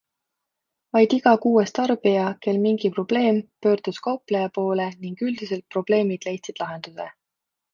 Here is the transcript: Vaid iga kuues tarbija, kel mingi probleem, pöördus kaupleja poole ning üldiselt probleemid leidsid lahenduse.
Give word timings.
Vaid 0.95 1.11
iga 1.17 1.33
kuues 1.43 1.73
tarbija, 1.79 2.23
kel 2.45 2.57
mingi 2.63 2.91
probleem, 2.97 3.39
pöördus 3.67 4.01
kaupleja 4.09 4.49
poole 4.59 4.89
ning 5.05 5.23
üldiselt 5.29 5.65
probleemid 5.77 6.31
leidsid 6.31 6.65
lahenduse. 6.65 7.11